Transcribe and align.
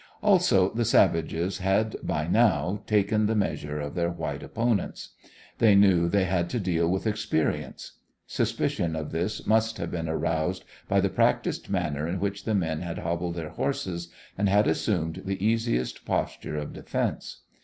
Also, 0.23 0.73
the 0.73 0.83
savages 0.83 1.59
had 1.59 1.95
by 2.01 2.25
now 2.25 2.81
taken 2.87 3.27
the 3.27 3.35
measure 3.35 3.79
of 3.79 3.93
their 3.93 4.09
white 4.09 4.41
opponents. 4.41 5.09
They 5.59 5.75
knew 5.75 6.09
they 6.09 6.23
had 6.23 6.49
to 6.49 6.59
deal 6.59 6.89
with 6.89 7.05
experience. 7.05 7.99
Suspicion 8.25 8.95
of 8.95 9.11
this 9.11 9.45
must 9.45 9.77
have 9.77 9.91
been 9.91 10.09
aroused 10.09 10.65
by 10.87 11.01
the 11.01 11.09
practised 11.09 11.69
manner 11.69 12.07
in 12.07 12.19
which 12.19 12.45
the 12.45 12.55
men 12.55 12.81
had 12.81 12.97
hobbled 12.97 13.35
their 13.35 13.49
horses 13.49 14.09
and 14.39 14.49
had 14.49 14.65
assumed 14.65 15.21
the 15.23 15.45
easiest 15.45 16.03
posture 16.03 16.57
of 16.57 16.73
defence. 16.73 17.41